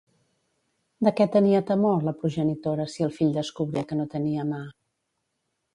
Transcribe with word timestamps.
De 1.07 1.13
què 1.19 1.27
tenia 1.35 1.61
temor 1.73 2.07
la 2.09 2.15
progenitora 2.23 2.89
si 2.95 3.07
el 3.09 3.15
fill 3.19 3.37
descobria 3.39 3.87
que 3.93 4.01
no 4.03 4.11
tenia 4.17 4.49
mà? 4.55 4.65